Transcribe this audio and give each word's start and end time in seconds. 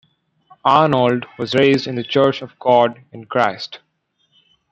Arnold 0.65 1.27
was 1.37 1.53
raised 1.53 1.85
in 1.85 1.93
the 1.93 2.03
Church 2.03 2.41
of 2.41 2.57
God 2.57 3.03
in 3.11 3.25
Christ. 3.25 3.81